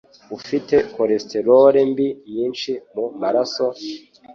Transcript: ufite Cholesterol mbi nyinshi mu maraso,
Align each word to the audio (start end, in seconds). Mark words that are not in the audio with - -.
ufite 0.37 0.75
Cholesterol 0.93 1.75
mbi 1.91 2.07
nyinshi 2.33 2.71
mu 2.93 3.05
maraso, 3.21 3.65